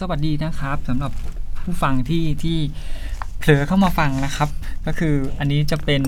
[0.00, 1.12] สวัสดีนะครับสำหรับ
[1.64, 2.58] ผู้ฟังที่ที่
[3.38, 4.48] เผลอเข้ามาฟังนะครับ
[4.86, 6.02] ก็คืออันนี้จะเป็น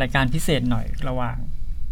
[0.00, 1.36] รายการพิเศษหน่อยระหว่าง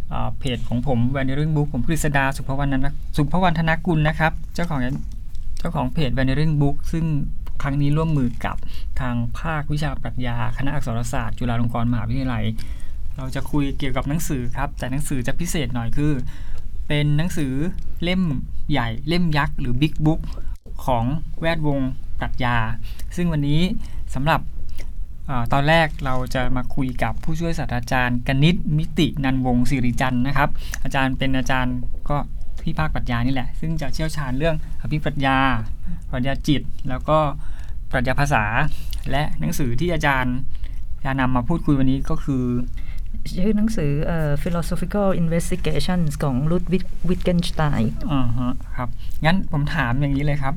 [0.09, 2.87] เอ่อเพจของผมแวนเรื่องบุ๊กผมกฤษดาสุภวรรณ
[3.17, 4.81] สุภวรรณธนกุลนะครับ เจ้าของ
[5.59, 7.05] เจ้าของเพจแวนเรื่องบุ๊กซึ่ง
[7.63, 8.57] ครั้งนี้ร่วมมือกับ
[9.01, 12.45] ทางภาควิชาปรัชญาคณะอักษรศาสตร์ จุฬาลงกรณ์มหาวิทยาลัย
[13.17, 16.13] เราจะคุยเกี่ยวกับหนังสือครับ แต่หนังสือจะพิเศษหน่อยคือ
[16.89, 17.53] เป็นหนังสือ
[18.03, 18.23] เล่ม
[18.71, 20.21] ใหญ่เล่มยักษ์หรือบิ๊กบุ๊ก
[20.85, 21.05] ของ
[21.41, 21.81] แวดวง
[22.21, 22.57] ปรัชญา
[23.17, 23.61] ซึ่งวันนี้
[24.15, 24.41] สำหรับ
[25.29, 30.51] อตอนแรกเราจะมาคุยกับผู้ช่วยศาสตราจารย์กนิษมิตินันวงศิริจันทร์นะครับ
[30.85, 31.77] อาจารย์เป็นอาจารย์
[32.09, 32.17] ก็
[32.63, 35.39] ที่ภาคปรัชญานี่แหละ ซึ่งจะเชี่ยวชาญเรื่องอภิปรัชญา
[36.11, 37.19] ปรัชญาจิต แล้วก็
[37.91, 38.45] ปรัชญาภาษา
[39.11, 40.37] และหนังสือที่อาจารย์
[41.05, 42.45] จะนำมาพูดคุยวันนี้ก็คือ
[43.39, 48.89] ชื่อหนังสือเอ่อ philosophical investigations ของลุดวิทวิทเกนสไตน์อ่าฮะครับ
[49.25, 50.55] งั้นผมถามอย่างนี้เลยครับ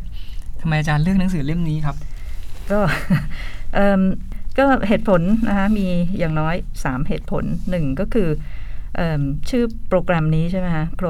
[0.62, 1.96] ทำไมอาจารย์เลือกหนังสือเล่มนี้ครับ
[2.72, 2.80] ก็
[3.76, 4.02] เอิ่ม
[4.60, 8.30] ก็เหตุผลนะคะมีอย่างน้อย 3 เหตุผลหนึ่งก็คือ
[8.96, 11.06] เอมชื่อโปรแกรมนี้ใช่ไหมคะโคร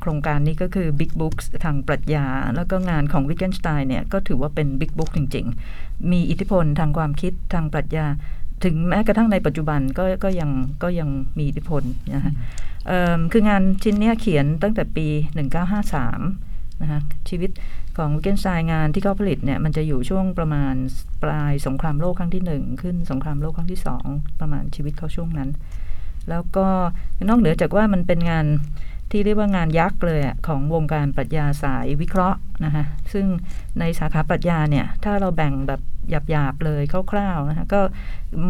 [0.00, 5.46] โครงการนี้ก็คือ Big Books ทางปรัชญา แล้วก็งานของวิ t เกนสไตน์เนี่ย ก็ถือว่าเป็น Big Book จริง
[5.78, 8.06] ๆ มีอิทธิพลทางความคิดทางปรัชญา
[8.64, 10.50] ถึงแม้กระทั่งในปัจจุบันก็ก็ยัง
[10.82, 11.82] ก็ยังมีอิทธิพล
[12.14, 12.32] นะคะ
[12.86, 15.06] เอิ่มคืองานชิ้นเนี้ยเขียนตั้งแต่ปี
[15.74, 17.50] 1953นะคะชีวิต
[17.96, 20.74] ของวิกเกนสไตน์งานที่เขาผลิตเนี่ยมันจะอยู่ช่วงประมาณ
[21.22, 24.04] ปลายสงครามโลกครั้งที่หนึ่งขึ้นสงครามโลกครั้งที่สอง
[24.40, 25.50] ประมาณชีวิตเขาช่วงนั้น
[26.30, 26.66] แล้วก็
[27.28, 28.46] นอกเหนือจากว่ามันเป็นงาน
[29.10, 33.26] ที่เรียกว่างานยักษ์เลยอะของวงการปรัชญาสายวิเคราะห์นะคะซึ่ง
[33.78, 35.80] ในสาขาปรัชญาเนี่ยถ้าเราแบ่งแบบ
[36.10, 37.80] หยาบๆเลยคร่าวๆนะคะก็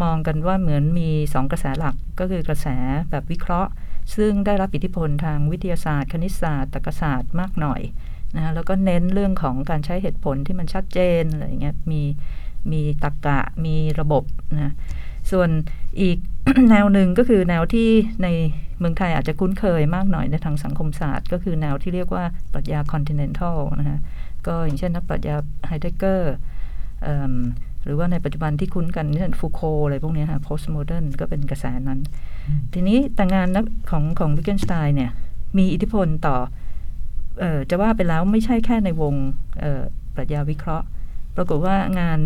[0.03, 2.67] มองกันว่าเหมือนมีสองกระแสหลักก็คือกระแส
[3.11, 3.71] แบบวิเคราะห์
[4.15, 7.81] ซึ่งได้รับอิทธิพลทางวิทยาศาสตร์ คณิตศาสตร์ตรรกศาสตร์มากหน่อย
[8.35, 12.01] นะแล้วก็เน้นเรื่องของการใช้เหตุผลที่มันชัดเจนอะไรเงี้ยมี
[12.71, 14.73] มีตรรกะมีระบบนะ
[15.31, 15.49] ส่วน
[16.01, 16.17] อีก
[16.69, 17.89] แนวหนึ่งก็คือแนวที่
[18.23, 18.27] ใน
[18.79, 23.99] เมืองไทยอาจจะคุ้นเคยมากหน่อยในทางสังคมศาสตร์ ก็คือแนวที่เรียกว่าปรัชญา continental นะฮะ
[24.47, 25.35] ก็อย่างเช่นนักปรัชญา
[25.67, 26.33] ไฮเดเกอร์
[27.85, 31.99] หรือว่าในปัจจุบันที่คุ้นกันเช่นฟูโคอะไรพวกนี้ฮะ postmodern ก็เป็นกระแสนั้น
[32.73, 35.11] ทีนี้แต่งานนักของของวิกเกนสไตน์เนี่ย
[35.57, 36.35] มีอิทธิพลต่อ
[37.39, 39.13] เออจะว่าไปแล้วไม่ใช่แค่ในวง
[40.15, 40.85] ปรัชญาวิเคราะห์
[41.35, 42.19] ปรากฏว่างาน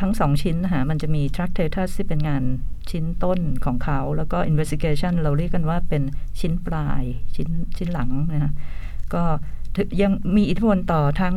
[0.00, 2.42] ทั้งสองชิ้นนะคะมันจะมี Tractatus ที่เป็นงาน
[2.90, 6.02] ชิ้นต้นของเขา แล้วก็ Investigation เราเรียกกันว่าเป็น
[6.40, 7.02] ชิ้นปลาย
[7.34, 8.52] ชิ้นชิ้นหลังนะคะ
[9.14, 9.22] ก็
[10.02, 11.36] ยังมีอิทธิพลต่อทั้ง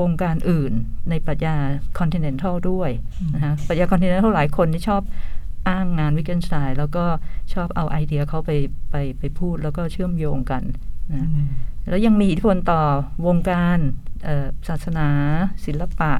[0.00, 0.72] วงการอื่น
[1.10, 1.56] ในปรัชญา
[1.98, 2.90] Continental ด้วย
[3.34, 5.02] นะคะปรัชญา Continental หลายคนที่ชอบ
[5.68, 7.04] อ้างงานวิกเกนสไตน์แล้วก็
[7.54, 8.50] ชอบเอาไอเดียเขาไป
[8.90, 10.62] ไปไปพูดแล้วก็เชื่อมโยงกัน
[11.12, 11.28] นะ
[11.88, 12.82] แล้วยังมีอิทธิพลต่อ
[13.26, 13.78] วงการ
[14.68, 15.08] ศาสนา
[15.66, 16.12] ศิลปะ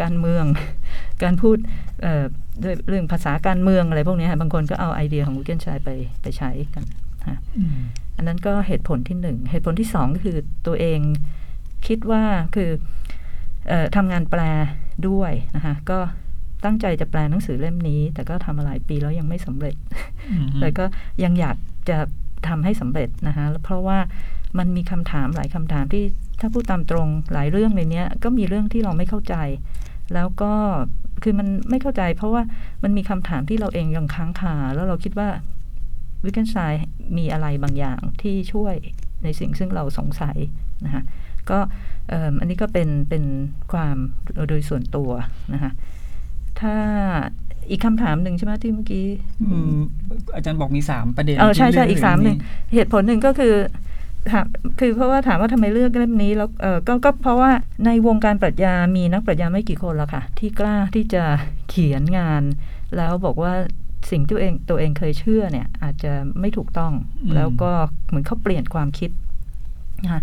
[0.00, 0.44] การเมือง
[1.22, 1.56] การพูด
[2.62, 5.90] ด้วยเรื่องภาษาการเมืองอะไรพวกนี้บางคนก็เอาไอเดียของวิกเกนสไตน์ไป
[6.22, 6.84] ไปใช้กัน
[8.16, 11.00] อันนั้นก็เหตุผลที่หนึ่งเหตุผลที่สองก็คือตัวเอง
[11.86, 12.22] คิดว่า
[12.54, 12.70] คือ
[13.70, 14.40] อทำงานแปล
[15.08, 15.98] ด้วยนะคะก็
[16.64, 19.74] ตั้งใจจะแปลหนังสือเล่มนี้ แต่ก็ทำมาหลายปีแล้วยังไม่สำเร็จ
[20.60, 20.84] แต่ก็
[21.24, 21.56] ยังอยาก
[21.88, 21.98] จะ
[22.48, 23.98] ทำให้สำเร็จนะคะเพราะว่า
[24.58, 26.04] มันมีคำถามหลายคำถามที่
[26.40, 29.34] ถ้าพูดตามตรงหลายเรื่องในนี้ก็มีเรื่องที่เราไม่เข้าใจ
[30.14, 30.52] แล้วก็
[31.22, 32.42] คือมันไม่เข้าใจ เพราะว่า
[32.82, 35.28] มันมีคำถามที่เราเองยังค้างคาแล้วเราคิดว่า
[36.24, 36.56] วิกเกนไซ
[37.18, 38.74] มีอะไรบางอย่างที่ช่วย
[39.22, 40.36] ในสิ่งซึ่งเราสงสัย
[40.84, 41.02] นะคะ
[41.50, 41.58] ก็
[42.40, 43.24] อันนี้ก็เป็นเป็น
[43.72, 43.96] ความ
[44.48, 45.10] โดยส่วนตัว
[45.52, 45.72] นะคะ
[46.60, 46.76] ถ้า
[47.70, 49.06] อีกคำถามหนึ่งใช่ไหมที่เมื่อกี้
[50.34, 52.36] อาจารย์บอกมีสามประเด็นเออใช่ใช่อีกสามหนึ่ง
[52.74, 53.54] เหตุผลหนึ่งก็คือ
[54.78, 57.50] คือเพราะว่าถามว่าทำไมเลือกเล่มนี้แล้วเออก็ก็เพราะว่า
[57.86, 61.24] ในวงการปรัชญามีนักปรัชญาไม่กี่คนละค่ะ ที่กล้าที่จะ
[61.68, 62.42] เขียนงาน
[62.96, 63.52] แล้วบอกว่า
[64.10, 66.92] สิ่งที่ตัวเองตัวเองเคยเชื่อเนี่ย อาจจะไม่ถูกต้อง
[67.34, 67.70] แล้วก็
[68.06, 69.10] เหมือนเขาเปลี่ยนความคิด
[70.04, 70.22] นะคะ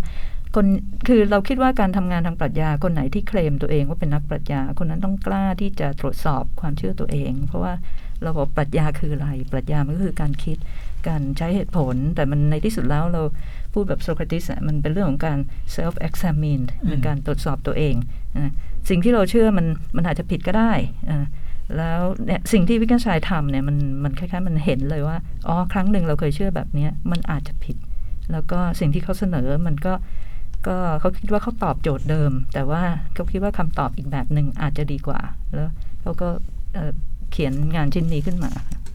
[0.54, 0.66] คน
[1.08, 7.72] คือเราคิดว่าการทำงานทางปรัชญาคนไหนที่เคลมตัวเองว่าเป็นนักปรัชญา คนนั้นต้องกล้าที่จะตรวจสอบความเชื่อตัวเอง เพราะว่า
[8.22, 10.56] เราบอกปรัชญาคืออะไร ปรัชญามันก็คือการคิด
[11.08, 13.22] การใช้เหตุผล แต่มันในที่สุดแล้วเรา
[13.72, 15.38] พูดแบบโซเครติสมันเป็นเรื่องของการ
[15.76, 17.94] self examine เป็นการตรวจสอบตัวเอง
[18.36, 18.52] นะ
[18.88, 19.66] สิ่งที่เราเชื่อมัน
[19.96, 20.72] มันอาจจะผิดก็ได้
[21.10, 21.26] อะ
[21.76, 25.16] แล้วเนี่ยสิ่งที่วิกเกนชัยทำเนี่ยมันมันคล้ายๆมันเห็นเลยว่า
[25.48, 27.76] อ๋อ ครั้งหนึ่งเราเคยเชื่อแบบนี้มันอาจจะผิด
[28.32, 29.92] แล้วก็สิ่งที่เขาเสนอมันก็
[30.66, 32.82] ก็เขาคิดว่าเขาตอบโจทย์เดิม แต่ว่า
[33.14, 35.20] เขาคิดว่าคำตอบอีกแบบหนึ่งอาจจะดีกว่า
[35.54, 35.68] แล้ว
[36.02, 36.28] เขาก็
[37.30, 38.50] เขียนงานชิ้นนี้ขึ้นมา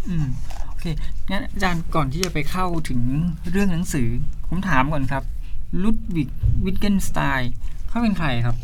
[0.09, 0.27] อืม
[0.67, 0.85] โอเค
[1.29, 3.01] งั้นอาจารย์ก่อนที่จะไปเข้าถึง
[3.51, 4.07] เรื่องหนังสือ
[4.49, 5.23] ผมถามก่อนครับ
[5.83, 6.29] ลุดวิก
[6.65, 7.51] วิทเกนสไตน์
[7.87, 8.55] เขาเป็นใครครับ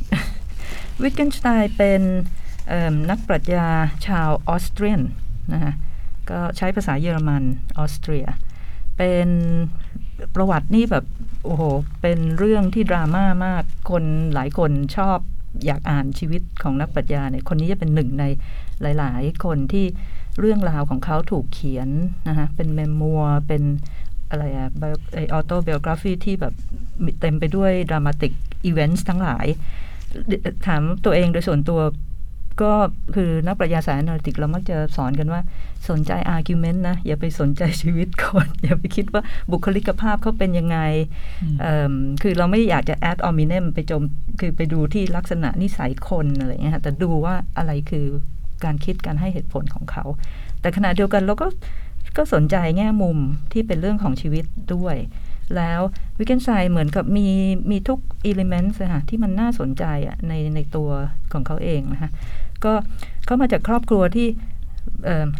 [1.01, 2.01] วิทเกนสไตน์เป็น
[2.67, 3.67] เอิ่มนักปรัชญา
[4.07, 5.01] ชาวออสเตรียน
[5.53, 5.73] นะฮะ
[6.29, 7.43] ก็ใช้ภาษาเยอรมัน
[7.77, 8.25] ออสเตรีย
[8.97, 9.29] เป็น
[10.35, 11.05] ประวัตินี่แบบ
[11.45, 11.63] โอ้โห
[12.01, 14.03] เป็นเรื่องที่ดราม่ามาก คน
[14.33, 15.17] หลายคนชอบ
[15.65, 18.25] อยากอ่านชีวิตของนักปรัชญาเนี่ย คนนี้จะเป็นหนึ่งใน
[18.81, 19.85] หลาย ๆ คนที่
[20.39, 21.89] เรื่องราวของเขาถูกเขียน
[22.27, 23.63] นะฮะเป็นเมมัวเป็น
[24.29, 24.69] อะไรอะ
[25.13, 26.53] ไอออโตเบ o กราฟีที่แบบ
[27.21, 28.33] เต็มไปด้วยดรามาติก
[28.65, 29.45] อีเวนต์ทั้งหลาย
[30.67, 31.79] ถามตัวเองโดยส่วนตัว
[32.61, 32.71] ก็
[33.15, 35.41] คือนักปรัชญาสาย analytic เรามักจะสอนกันว่า
[35.89, 39.21] สนใจ argument นะ อย่าไปสนใจชีวิตคนอย่าไปคิดว่า
[39.51, 40.77] บุคลิกภาพเขาเป็นยังไง
[41.43, 44.01] อืมเอิ่มคือเราไม่อยากจะ ad hominem ไปจม
[44.39, 48.05] คือไปดูที่ลักษณะนิสัยคนอะไรเงี้ยค่ะแต่ดูว่าอะไรคือ
[48.63, 50.03] การคิดการให้เหตุผลของเขา
[50.61, 51.47] แต่ขณะเดียวกันเราก็
[52.17, 53.17] ก็สนใจแง่มุม
[53.51, 54.97] ที่เป็นเรื่องของชีวิตด้วย
[55.55, 55.81] แล้ว
[56.17, 57.27] วิกเกนไซเหมือนกับมี
[57.71, 60.89] มีทุกอิเลเมนต์ค่ะที่มันน่าสนใจอะในในตัว
[61.33, 62.11] ของเขาเองนะคะ
[62.65, 62.73] ก็
[63.25, 64.27] เขามาจากครอบครัวที่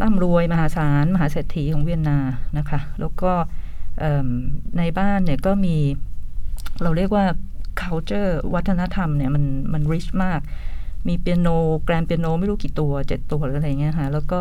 [0.02, 2.20] ร่ำรวยมหาศาลมหาเศรษฐีของเวียนนา
[2.58, 3.32] นะคะ แล้วก็
[4.78, 5.76] ในบ้านเนี่ยก็มี
[6.82, 7.26] เราเรียกว่า
[7.82, 9.44] culture วัฒนธรรมเนี่ยมัน
[9.74, 10.40] มัน rich มาก
[11.08, 11.48] มีเปียโน
[11.84, 14.40] แกรนเปียโนไม่รู้กี่ตัวเจ็ดตัวหรืออะไรเงี้ยค่ะแล้วก็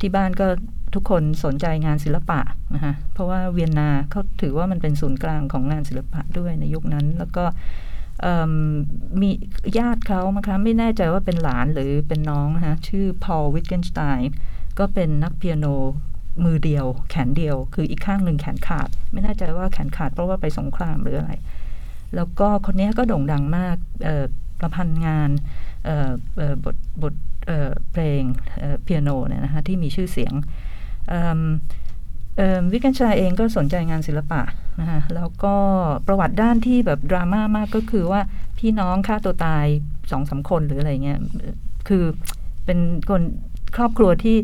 [0.00, 0.46] ที่บ้านก็
[0.94, 2.40] ทุกคนสนใจงานศิลปะ
[2.74, 7.44] นะคะเพราะว่าเวียนนาเขาถือว่ามันเป็นศูนย์กลางของงานศิลปะด้วยในยุคนั้น แล้วก็
[9.20, 9.30] มี
[9.78, 14.32] ญาติเขานะคะไม่แน่ใจว่าเป็นหลานหรือเป็นน้องนะคะชื่อพอลวิทเกนสไตน์
[14.78, 15.66] ก็เป็นนักเปียโน
[16.44, 21.32] มือเดียว แขนเดียว คืออีกข้างหนึ่งแขนขาด ไม่แน่ใจว่าแขนขาดเพราะว่าไปสงครามหรืออะไร
[22.14, 23.76] แล้วก็คนนี้ก็โด่งดังมาก
[24.58, 25.30] ประพันธ์งาน
[26.64, 27.14] บทบท
[27.92, 28.22] เพลง
[28.82, 30.34] เปียโนเนี่ยนะคะที่มีชื่อเสียง
[31.12, 31.14] อ
[32.72, 34.40] วิกเกนชัยเองก็สนใจงานศิลปะ
[34.80, 35.54] นะคะแล้วก็
[36.06, 38.20] ประวัติด้านที่แบบดราม่ามากก็คือว่า
[38.58, 39.66] พี่น้องฆ่าตัวตาย
[40.10, 41.20] สองสามคนหรืออะไรเงี้ย
[41.88, 42.04] คือ
[42.64, 42.78] เป็น
[43.10, 43.22] คน
[43.76, 44.36] ครอบครัวที่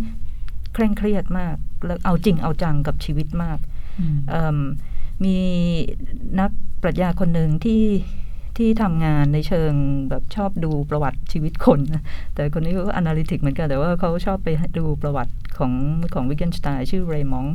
[0.75, 3.59] เคร่งเครียดมาก แล้วเอาจริงเอาจังกับชีวิตมาก
[4.01, 4.59] อืมเอิ่ม
[5.25, 5.37] มี
[6.41, 6.51] นัก
[6.83, 7.85] ปรัชญาคนหนึ่งที่
[8.59, 9.73] ที่ทำงานในเชิง
[10.11, 12.05] แบบชอบดูประวัติชีวิตคนนะ
[12.35, 14.49] แต่คนนี้เขาก็ analytic เหมือนกัน แต่ว่าเขาชอบไป
[14.79, 15.73] ดูประวัติของ
[16.15, 17.47] ของวิกเกนสไตน์ชื่อเรย์มังก์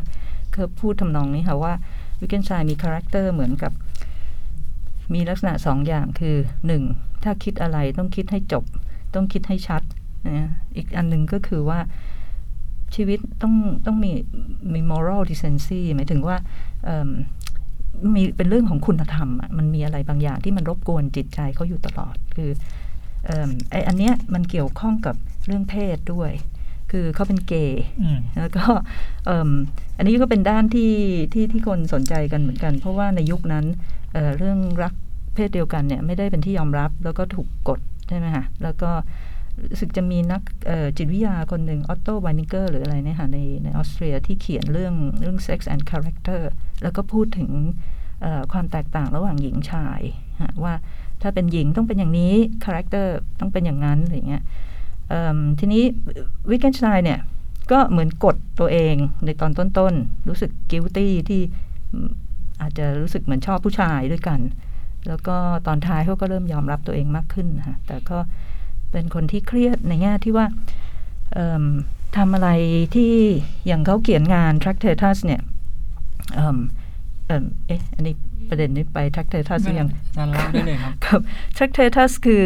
[0.55, 1.73] เขาพูดทำนองนี้ค่ะว่า
[2.19, 3.71] วิกเกนสไตน์มีคาแรคเตอร์เหมือนกับ
[5.13, 6.35] มีลักษณะสองอย่างคือ
[6.67, 6.83] หนึ่ง
[7.23, 8.63] ถ้าคิดอะไรต้องคิดให้จบ
[9.15, 9.81] ต้องคิดให้ชัด
[10.27, 11.79] นะอีกอันหนึ่งก็คือว่า
[12.95, 13.53] ชีวิตต้อง
[13.85, 14.11] ต้องมี
[14.73, 16.37] มี moral decency หมายถึงว่า
[18.15, 22.49] มีเป็นเรื่องของคุณธรรมมันมีอะไรบางอย่างที่มันรบกวนจิตใจเขาอยู่ตลอด คือ
[23.69, 25.15] ไออันเนี้ยมันเกี่ยวข้องกับ
[25.45, 26.31] เรื่องเพศด้วย
[26.97, 28.65] คือเขาเป็นเกย์อืมแล้วก็
[29.25, 29.49] เอิ่ม
[29.97, 30.93] อันนี้ก็เป็นด้านที่
[31.33, 33.65] ที่ที่คนสนใจกันเหมือนกัน เพราะว่าในยุคนั้น
[34.13, 34.93] เอ่อเรื่องรัก
[35.35, 38.91] เพศเดียวกันเนี่ยไม่ได้เป็นที่ยอมรับแล้วก็ถูกกดใช่ไหมคะแล้วก็
[39.69, 46.41] รู้สึกจะมีนักเอ่อจิตวิทยาคนหนึ่งออตโตไวนิงเกอร์หรืออะไรเนี่ยค่ะในในออสเตรียที่เขียนเรื่องเรื่อง sex and character
[46.83, 47.51] แล้วก็พูดถึง
[48.21, 50.01] เอ่อความแตกต่างระหว่างหญิงชาย
[50.41, 50.73] ฮะว่า
[51.21, 52.33] ถ้าเป็นหญิงต้องเป็นอย่างนี้
[52.65, 54.74] คาแรคเตอร์ต้องเป็นอย่างนั้นอะไรอย่างเงี้ยเอิ่ม
[55.59, 55.83] ทีนี้
[56.49, 57.19] วิกเกนช i นเนี่ย
[57.71, 58.95] ก็เหมือนกดตัวเอง
[59.25, 61.41] ในตอนต้นๆ รู้สึกกิ i ตี้ที่
[61.91, 62.09] อืม
[62.61, 64.39] อาจจะรู้สึกเหมือนชอบผู้ชายด้วยกัน
[65.07, 68.17] แล้วก็ตอนท้ายเขาก็เริ่มยอมรับตัวเองมากขึ้นนะคะแต่ก็
[68.91, 70.45] เป็นคนที่เครียดในแง่ที่ว่า
[71.33, 71.63] เอิ่ม
[72.17, 72.49] ทำอะไร
[72.95, 73.13] ที่
[73.67, 75.41] อย่างเขาเขียนงาน Tractatus เนี่ย
[76.35, 76.57] เอิ่ม
[77.27, 78.15] เอิ่มเอ๊ะอันนี้
[78.49, 81.21] ประเด็นนี้ไป Tractatus หรือยังอาจารย์เล่าได้เลยครับครับ
[81.57, 82.43] Tractatus คือ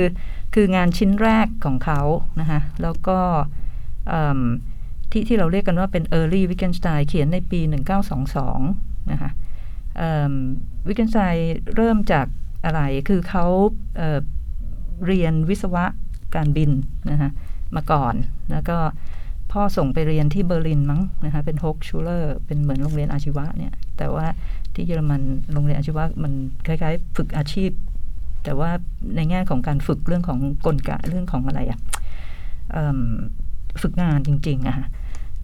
[0.53, 2.01] คืองานชิ้นแรกของเขา
[2.39, 3.17] นะคะแล้วก็
[5.11, 7.59] ที่ที่เราเรียกกันว่าเป็น Early Wittgenstein เขียนในปี
[8.35, 9.31] 1922 นะคะ
[10.87, 11.17] วิกเกนไซ
[11.75, 12.25] เริ่มจาก
[12.65, 13.45] อะไร คือเขา
[13.97, 15.85] เเรียนวิศวะ
[16.35, 16.71] การบิน
[17.11, 17.29] นะคะ
[17.75, 18.15] มาก่อน
[18.51, 18.77] แล้วก็
[19.51, 24.25] พ่อส่งไปเรียนที่เบอร์ลินมั้งนะคะเป็นฮกชูเลอร์เป็นเหมือนโรงเรียนอาชีวะเนี่ย แต่ว่า
[24.73, 25.21] ที่เยอรมัน
[25.53, 26.33] โรงเรียนอาชีวะมัน
[26.65, 27.69] คล้ายๆ ฝึกอาชีพ
[28.43, 28.71] แต่ว่า
[29.15, 31.79] ในแง่ของการฝึกเรื่องของกลไกเรื่องของอะไรอะ
[32.71, 32.99] เอิ่ม
[33.81, 34.87] ฝึกงานจริง ๆอะ่ะ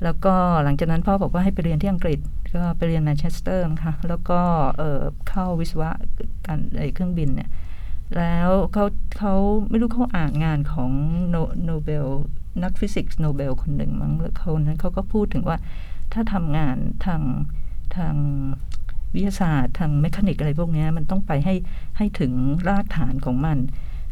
[0.04, 2.20] แล้วก็หลังจากนั้นพ่อบอกว่าให้ไปเรียนที่อังกฤษ
[2.56, 4.40] ก็ไปเรียนแมนเชสเตอร์นะคะแล้วก็
[5.30, 5.90] เข้าวิศวะ
[6.48, 6.60] การ
[6.94, 7.50] เครื่องบินเนี่ย
[8.18, 8.86] แล้วเขา
[9.18, 9.34] เขา
[9.70, 10.92] ไม่รู้เขาอ่านงานของ
[11.30, 11.36] โน
[11.66, 12.06] โนเบล
[12.64, 15.58] นักฟิสิกส์โนเบลคนหนึ่งมั้งแล้วเขานั้นเขาก็พูดถึงว่า
[16.14, 17.22] ถ้าทำงานทาง
[17.96, 18.16] ทาง
[19.16, 21.56] วิทยาศาสตร์ทางเมคานิกอะไรพวกเนี้ยมันต้องไปให้
[21.98, 22.32] ให้ถึง
[22.68, 23.58] รากฐานของมัน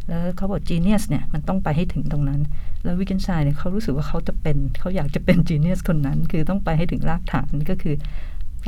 [0.08, 2.42] แล้วเขาบอกจีเนียสเนี่ยมันต้องไปให้ถึงตรงนั้น
[2.84, 7.96] แล้ววิกเกนไซน์เนี่ยเขารู้สึกว่าเขาจะเป็นเขาอยากจะเป็นจีเนียสคนนั้น คือต้องไปให้ถึงรากฐานก็คือ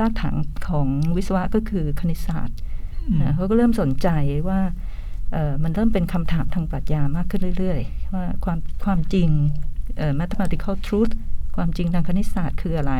[0.00, 0.34] รากฐาน
[0.68, 2.58] ของวิศวะก็คือคณิตศาสตร์
[2.94, 4.08] อืมนะเขาก็เริ่มสนใจ
[4.48, 4.60] ว่า
[5.32, 9.28] เอ่อมันเริ่มเป็นคำถามทางปรัชญามากขึ้นเรื่อย ๆ ว่าความความจริง
[9.98, 11.12] เอ่อ mathematical truth
[11.56, 12.94] ความจริงทางคณิตศาสตร์คืออะไร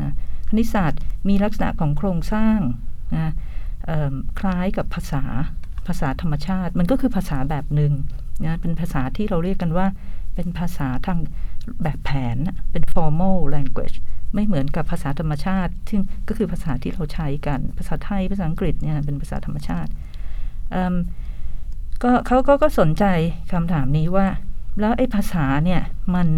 [0.00, 0.12] นะ
[0.50, 2.58] คณิตศาสตร์มีลักษณะของโครงสร้าง
[3.14, 3.32] นะ
[4.38, 5.22] คล้ายกับภาษา
[5.86, 7.92] ภาษาธรรมชาติ มันก็คือภาษาแบบหนึ่ง
[8.44, 9.86] นะเป็นภาษาที่เราเรียกกันว่า
[10.34, 11.18] เป็นภาษาทาง
[11.82, 12.36] แบบแผน
[12.72, 13.96] เป็น formal language
[14.34, 19.90] ไม่เหมือนกับภาษาธรรมชาติ ซึ่งก็คือภาษาที่เราใช้กัน ภาษาไทยภาษาอังกฤษเนี่ยเป็นภาษาธรรมชาติ
[20.70, 20.94] เอิ่ม
[22.02, 23.04] ก็เขาก็ก็สนใจ
[23.52, 24.26] คำถามนี้ว่า
[24.80, 25.82] แล้วไอ้ภาษาเนี่ย
[26.14, 26.28] มัน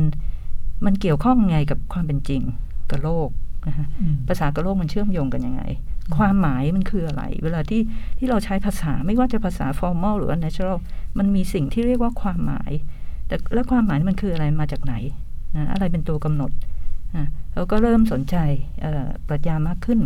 [0.84, 2.42] มันเกี่ยวข้องไงกับความเป็นจริง
[2.90, 3.28] กับโลก
[3.68, 5.62] นะฮะอืมภาษากับโลกมันเชื่อมโยงกันยังไง
[6.16, 7.80] ความหมายมันคืออะไร เวลาที่
[8.18, 10.76] ที่เราใช้ภาษาไม่ว่าจะภาษา formal หรือว่า natural
[11.18, 12.72] มันมีสิ่งที่เรียกว่าความหมาย
[13.26, 14.94] แต่แล้วความหมายมันคืออะไรมาจากไหน
[15.56, 16.50] นะอะไรเป็นตัวกำหนด
[17.14, 18.36] อะเราก็เริ่มสนใจ
[18.82, 20.00] เอ่อปรัชญามากขึ้น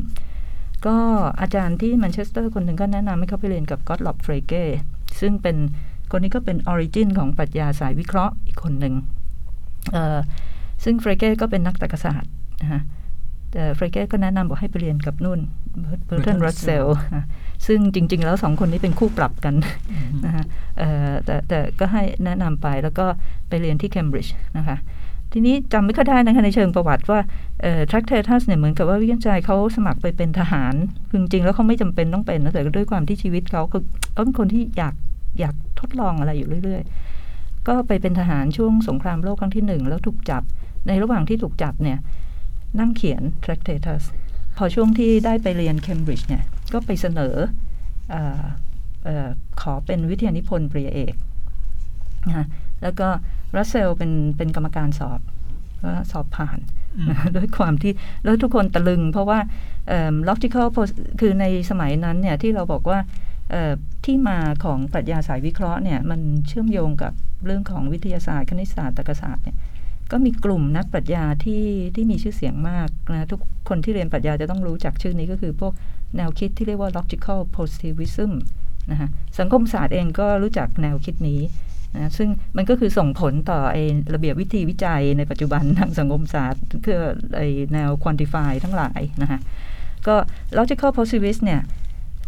[0.87, 0.97] ก็
[1.41, 4.53] อาจารย์ที่แมนเชสเตอร์คนหนึ่งก็แนะนำให้เขาไปเรียนกับก็อตต์ลอบเฟรเก
[5.21, 5.57] ซึ่งเป็น
[6.11, 8.95] คนนี้ก็เป็น origin ของปรัชญาสายวิเคราะห์อีกคนหนึ่ง
[9.93, 10.19] เอ่อ
[10.85, 12.31] ซึ่งเฟรเกก็เป็นนักตรรกศาสตร์
[12.63, 12.83] นะฮะ
[13.57, 15.41] แต่เฟรเกก็แนะนำบอกให้ไปเรียนกับนุ่น
[16.07, 16.87] เบอร์เทน Bertrand รัสเซล
[17.67, 19.55] ซึ่งจริง ๆ แล้วสองคนนี้เป็นคู่ปรับกัน
[19.93, 20.45] อืมนะคะ
[20.79, 23.07] เอ่อแต่แต่ก็ให้แนะนำไปแล้วก็
[23.49, 24.77] ไปเรียนที่เคมบริดจ์นะคะ
[25.33, 27.21] ทีนี้จำไม่ค่อยได้นะคะในเชิงประวัติว่า
[27.91, 30.75] ทรัคเททัสเนี่ยเหมือนกับว่าวิญญาณเขาสมัครไปเป็นทหาร
[31.09, 33.83] คือจริงๆ แล้วเขาไม่จำเป็นต้องเป็นนะแต่ด้วยความที่ชีวิตเขาคือ
[34.13, 34.95] เขาเป็นคนที่อยาก
[35.41, 36.83] อยากทดลองอะไรอยู่เรื่อย
[37.25, 40.43] ๆ ก็ไปเป็นทหารช่วงสงครามโลกครั้งที่หนึ่งแล้วถูกจับ
[40.89, 41.99] ในระหว่างที่ถูกจับเนี่ย
[42.79, 44.03] นั่งเขียน Tractatus
[44.57, 47.35] พอช่วงที่ได้ไปเรียนเคมบริดจ์เนี่ย ก็ไปเสนอ
[48.11, 48.43] เออ
[49.05, 49.29] เออ
[49.61, 51.15] ขอเป็นวิทยานิพนธ์ปริญญาเอก
[52.29, 52.47] นะ
[52.83, 53.09] แล้วก็
[53.57, 55.21] รัสเซลเป็นเป็นกรรมการสอบ
[55.83, 56.59] ก็สอบผ่าน
[56.97, 57.93] อืมนะด้วยความที่
[58.25, 59.39] แล้วทุกคนตะลึง เพราะว่า
[59.89, 62.99] เอิ่ม logical pos- คือในสมัยนั้นเนี่ยที่เราบอกว่า
[63.51, 63.73] เอ่อ
[64.05, 67.13] ที่มาของปรัชญาสายวิเคราะห์เนี่ยมันเชื่อมโยงกับ
[67.47, 69.57] เรื่องของวิทยาศาสตร์คณิตศาสตร์ตรรกศาสตร์เนี่ย
[70.11, 75.73] ก็มีกลุ่มนักปรัชญาที่ที่มีชื่อเสียงมากนะทุกคนที่เรียนปรัชญาจะต้องรู้จักชื่อนี้ก็คือพวก
[76.17, 78.33] แนวคิดที่เรียกว่า logical positivism
[78.91, 79.09] นะฮะ
[79.39, 81.41] สังคมศาสตร์เองก็รู้จักแนวคิดนี้
[81.95, 83.77] นะซึ่งมันก็คือส่งผลต่อไอ
[84.15, 86.99] ระเบียบวิธีวิจัยในปัจจุบันทางสังคมศาสตร์คือ
[87.37, 89.41] ไอแนว quantify ทั้งหลายนะฮะ
[90.07, 90.15] ก็
[90.59, 91.61] logical positivist เนี่ย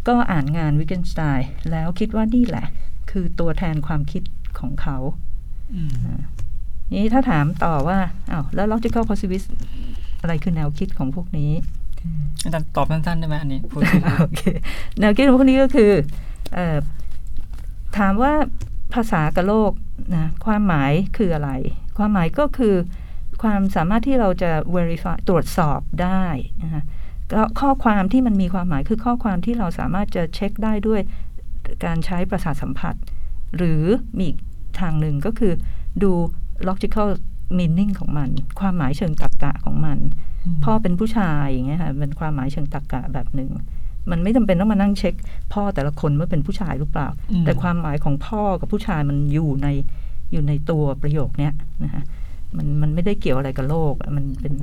[0.09, 2.67] ก็อ่านงานวิกเกนสไตน์แล้วคิดว่านี่แหละ
[3.11, 4.23] คือตัวแทนความคิด
[4.59, 4.97] ของเขา
[5.75, 5.91] อืม
[6.95, 7.99] นี้ถ้าถามต่อว่า
[8.31, 9.49] อ้าวแล้ว logical positivist
[10.21, 11.51] อะไรคือแนวคิดของพวกนี้
[12.45, 14.43] อาจารย์ตอบสั้นๆได้ไหมอันนี้พูดถึงโอเค
[15.01, 15.93] แนวคิดของพวกนี้ก็คือ
[16.55, 16.77] เออ
[17.99, 18.33] ถามว่า
[18.95, 19.73] ภาษากับโลก
[20.15, 21.51] นะความหมายคืออะไร
[21.99, 22.75] ความหมายก็คือ
[23.43, 26.25] ความสามารถที่เราจะ verify ตรวจสอบได้
[26.63, 26.83] นะคะ
[27.33, 31.01] ก็ข้อความที่มันมีความหมายคือข้อความที่เราสามารถจะเช็คได้ด้วย
[31.85, 32.95] การใช้ประสาทสัมผัส
[33.57, 33.83] หรือ
[34.17, 34.39] มีอีก
[34.81, 35.53] ทางหนึ่งก็คือ
[36.03, 36.13] ดู
[36.69, 37.09] logical
[37.59, 38.29] meaning ของมัน
[38.61, 39.99] ความหมายเชิงตรรกะของมัน
[40.65, 43.51] พ่อเป็นผู้ชายอย่างเงี้ยค่ะเป็นความหมายเชิงตรรกะแบบหนึ่ง
[44.11, 45.15] มันไม่จำเป็นต้องมานั่งเช็ค
[45.53, 49.69] พ่อแต่ละคนว่าเป็นผู้ชายหรือเปล่าอืมแต่ความหมายของพ่อกับผู้ชายมันอยู่ใน
[50.33, 51.53] อยู่ในตัวประโยคเนี้ย
[51.85, 52.05] นะฮะ
[52.57, 54.55] มันมันไม่ได้เกี่ยวอะไรกับโลกอะมันเป็น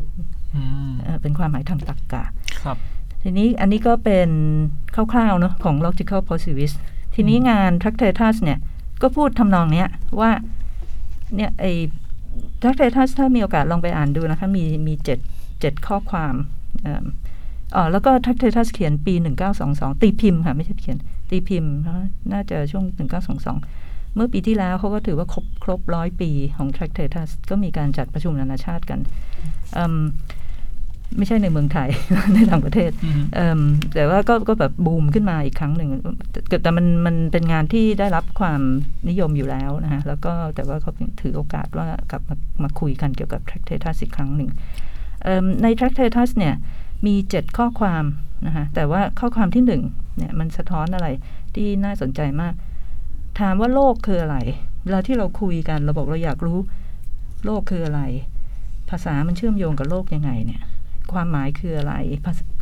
[0.56, 2.24] อืมเอ่อเป็นความหมายทางตรรกะ
[2.64, 2.78] ครับ
[3.22, 4.30] ทีนี้อันนี้ก็เป็น
[4.96, 6.75] คร่าวๆเนอะของ logical positivist
[7.16, 8.60] ทีนี้งาน Tractatus เนี่ย
[9.02, 9.88] ก็พูดทำนองเนี้ย
[10.20, 10.32] ว่า
[11.36, 11.72] เนี่ยไอ้
[12.62, 15.20] ถ้าใครถ้าถ้ามีโอกาสลองไปอ่านดูนะคะ มีมีเจ็ด
[15.62, 16.34] เจ็ดข้อความ
[17.75, 19.13] อ๋อแล้วก็ทักเททัสเขียนปี
[19.58, 20.98] 1922 ตีพิมพ์ค่ะ ไม่ใช่เขียน
[21.29, 22.84] ตีพิมพ์นะน่าจะช่วง
[23.50, 29.00] 1922 เมื่อปีที่แล้วเขาก็ถือว่าครบครบร้อยปีของทักเททัสก็มีการจัดประชุมนานาชาติกัน
[29.74, 29.96] เอิ่ม
[31.18, 31.90] ไม่ใช่ในเมืองไทย
[32.34, 33.62] ในต่างประเทศอืมเอิ่ม
[33.94, 35.90] แต่ว่าก็ก็แบบบูมขึ้นมาอีกครั้งหนึ่ง
[36.32, 38.62] แต่แต่มันมันเป็นงานที่ได้รับความ
[39.10, 44.50] นิยมอยู่แล้วนะฮะแล้วก็แต่ว่าเขาถือโอกาสว่ากลับมามาคุยกันเกี่ยวกับ Tractatus อีกครั้งหนึ่ง
[45.24, 46.54] เอิ่มใน Tractatus เนี่ย
[47.06, 48.04] มีเจ็ดข้อความ
[48.46, 49.84] นะคะแต่ว่าข้อความที่หนึ่ง
[50.18, 51.08] เนี่ยมันสะท้อนอะไร
[51.56, 52.54] ที่น่าสนใจมาก
[53.40, 54.38] ถามว่าโลกคืออะไร
[54.84, 56.60] เวลาที่เราคุยกันเราบอกเราอยากรู้
[57.46, 58.02] โลกคืออะไร
[58.90, 60.62] ภาษามันเชื่อมโยงกับโลกยังไงเนี่ย
[61.14, 61.94] ความหมายคืออะไร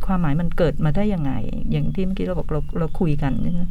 [0.06, 1.32] ความหมายมันเกิดมาได้ยังไง
[1.70, 3.70] อย่างที่เมื่อกี้เราบอกเราเราคุยกันเนี่ย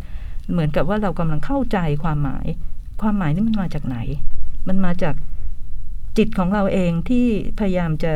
[0.51, 2.47] เหมือนกับว่าเรากำลังเข้าใจความหมาย
[3.01, 3.97] ความหมายนี่มันมาจากไหน
[4.67, 5.15] มันมาจาก
[6.17, 7.25] จิตของเราเองที่
[7.59, 8.13] พยายามจะ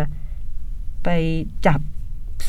[1.04, 1.10] ไป
[1.68, 1.82] จับ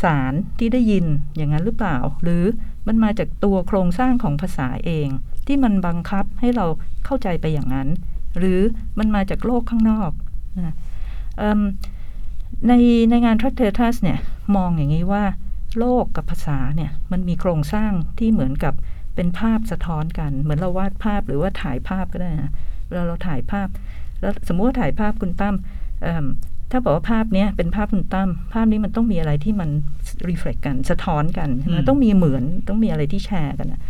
[0.03, 1.05] สารที่ได้ยิน
[1.37, 2.45] อย่างนั้นหรือเปล่า หรือ
[2.87, 5.09] มันมาจากตัวโครงสร้างของภาษาเอง
[5.47, 6.67] ที่มันบังคับให้เรา
[7.05, 7.88] เข้าใจไปอย่างนั้น
[8.38, 8.61] หรือ
[8.99, 10.11] มันมาจากโลกข้างนอก
[10.67, 10.75] นะ
[11.41, 11.62] อืม
[12.69, 12.73] ใน
[13.11, 14.19] ในงาน Tractatus เนี่ย
[14.57, 15.25] มองอย่างนี้ว่า
[15.78, 18.75] โลกกับภาษาเนี่ยมันมีโครงสร้างที่เหมือนกับ
[19.14, 22.50] เป็นภาพสะท้อนกัน เหมือนเราวาดภาพหรือว่าถ่ายภาพก็ได้นะ
[22.88, 23.69] เวลาเราถ่ายภาพ
[24.21, 25.55] แล้วสมมุติว่าถ่ายภาพคุณตั้ม
[26.02, 26.26] เอิ่ม
[26.71, 29.71] ถ้าบอกว่าภาพเนี้ยเป็นภาพคุณตั้มภาพนี้มันต้องมีอะไรที่มัน
[30.28, 33.81] รีเฟล็กกันสะท้อนกันใช่ไหมอืมต้องมีเหมือนต้องมีอะไรที่แชร์กันนะ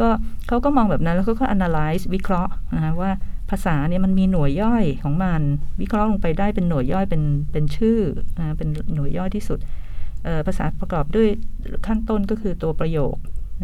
[0.00, 0.08] ก็
[0.48, 3.10] เขาก็มองแบบนั้นแล้วเขาก็ analyze วิเคราะห์นะฮะว่า
[3.52, 5.42] ภาษาเนี่ยมันมีหน่วยย่อยของมัน
[5.80, 7.98] วิเคราะห์ลงไปได้เป็นหน่วยย่อยเป็นเป็นชื่อ
[8.56, 9.58] เป็นหน่วยย่อยที่สุด
[10.46, 11.28] ภาษาประกอบด้วย
[11.86, 13.14] ขั้นต้นก็คือตัวประโยค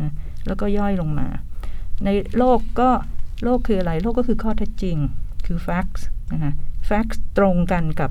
[0.00, 0.12] นะ
[0.46, 1.28] แล้วก็ย่อยลงมา
[2.04, 2.90] ในโลกก็
[3.44, 4.96] โลกคืออะไร โลกก็คือข้อเท็จจริง
[5.46, 6.02] คือ facts
[6.32, 6.52] นะคะ
[6.88, 8.10] facts ตรงกันกับ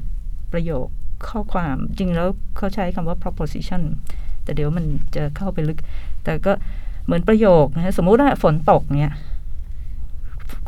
[0.53, 0.88] ประโยค
[1.29, 3.81] ข้อความจริงแล้วเขาใช้คำว่า proposition
[4.43, 5.79] แต่เดี๋ยวมันจะเข้าไปลึก
[6.24, 6.53] แต่ก็
[7.05, 9.13] เหมือนประโยคนะฮะสมมุติว่าฝนตกเนี่ย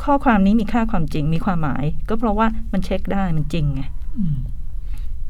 [0.03, 3.81] ข้อความนี้มีค่าความจริงมีความหมาย ก็เพราะว่ามันเช็คได้มันจริงไง
[4.17, 4.37] อืม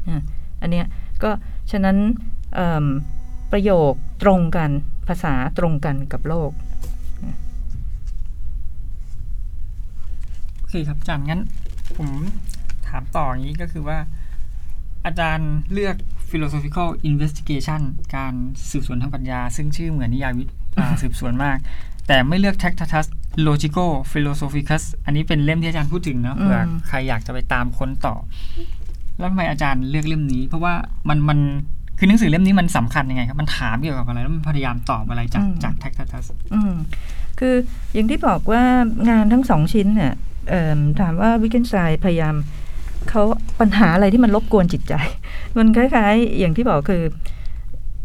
[0.08, 0.22] นะ
[0.60, 0.86] อันเนี้ย
[1.22, 1.30] ก็
[1.70, 1.96] ฉะนั้น
[2.54, 2.86] เอิ่ม
[3.52, 3.92] ประโยค
[4.22, 4.70] ตรงกัน
[5.08, 6.50] ภาษาตรงกันกับโลก
[10.56, 11.42] โอเคครับอาจารย์งั้น
[11.96, 12.08] ผม
[12.86, 13.98] ถามต่ออย่างนี้ก็คือว่า
[15.06, 15.96] อาจารย์เลือก
[16.30, 17.80] philosophical investigation
[18.16, 18.34] การ
[18.70, 20.44] สืบสวนทางปัญญา ซึ่งชื่อเหมือนนิยายวิ
[20.78, 21.58] อ่าสืบสวนมาก
[22.06, 23.06] แต่ไม่เลือก Tractatus
[23.46, 28.14] Logico Philosophicus อันนี้เป็นเล่มที่อาจารย์พูดถึงเนอะเผื่ออมใครอยากจะไปตามค้นต่อ
[29.18, 30.74] แล้วทำไมอาจารย์เลือกเล่มนี้ เพราะว่า
[31.08, 31.38] มันมัน
[31.98, 36.74] คือหนังสือเล่มนี้มันสำคัญยังไงครับ มันถามเกี่ยวกับอะไร แล้วมันพยายามตอบอะไรจากจาก Tractatus อืม
[37.38, 37.54] คือ
[37.94, 38.62] อย่างที่บอกว่า
[39.10, 40.14] งานทั้งสองชิ้นเนี่ย
[40.48, 42.34] เอิ่มถามว่าวิกเกนไซพยายาม
[43.08, 43.22] เขา
[43.60, 44.94] ปัญหาอะไรที่มันรบกวนจิตใจ
[45.58, 47.02] มันคล้ายๆ อย่างที่บอกคือ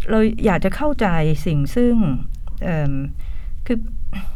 [0.09, 1.07] เราอยากจะเข้าใจ
[1.45, 1.93] สิ่งซึ่ง
[2.63, 2.91] เอิ่ม
[3.67, 3.77] คือ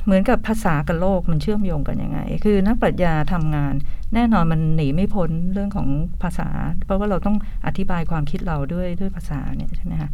[0.05, 3.73] เหมือนกับภาษากับโลกมันเชื่อมโยงกันยังไง คือนักปรัชญาทำงาน
[4.13, 5.87] แน่นอนมันหนีไม่พ้นเรื่องของ
[6.23, 6.49] ภาษา
[6.85, 10.09] เพราะว่าเราต้องอธิบายความคิดเราด้วยด้วยภาษาเนี่ยใช่ไหมคะ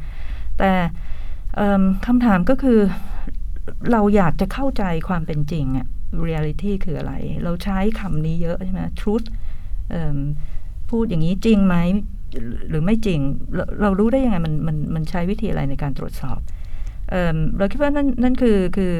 [0.60, 0.72] แต่
[1.56, 2.80] เอิ่มคำถามก็คือ
[3.92, 5.88] เราอยากจะเข้าใจความเป็นจริงอะ
[6.28, 7.14] reality คืออะไร
[7.44, 9.28] เราใช้คำนี้เยอะใช่ไหม truth
[10.90, 11.76] พูดอย่างนี้จริงไหม
[12.70, 13.20] หรือไม่จริง
[13.54, 16.40] เรเรารู้ได้ยังไงมันมันมันใช้วิธีอะไรในการตรวจสอบ
[17.10, 18.94] เเราคิดว่านั่นนั่นคือคือ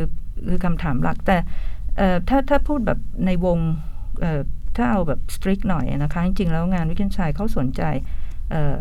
[0.48, 1.38] คือคำถามหลัก แต่
[2.30, 3.60] ถ้าถ้าพูดแบบในวง
[4.76, 7.82] ถ้าเอาแบบ strict หน่อยนะคะ จริงๆ แล้วงานวิทยาชัยเขาสนใจ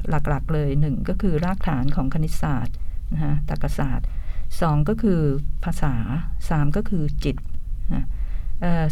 [0.08, 2.76] หลักๆเลยหนึ่งก็คือรากฐานของคณิตศาสตร์
[3.12, 4.06] นะฮะตรรกศาสตร์
[4.60, 5.20] สองก็คือ
[5.64, 5.94] ภาษา
[6.50, 7.36] สามก็คือจิต
[7.94, 8.04] นะ